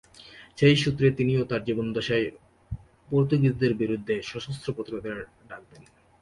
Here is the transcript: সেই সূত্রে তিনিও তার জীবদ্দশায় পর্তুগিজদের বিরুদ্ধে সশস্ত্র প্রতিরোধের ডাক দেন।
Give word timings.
সেই 0.57 0.75
সূত্রে 0.75 1.07
তিনিও 1.11 1.43
তার 1.45 1.61
জীবদ্দশায় 1.63 2.27
পর্তুগিজদের 3.09 3.71
বিরুদ্ধে 3.73 4.15
সশস্ত্র 4.21 4.67
প্রতিরোধের 4.75 5.17
ডাক 5.49 5.61
দেন। 5.69 5.83